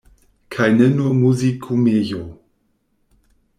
[0.55, 2.25] Kaj ne nur Muzikumejo!